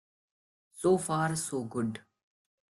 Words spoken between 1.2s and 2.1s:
so good.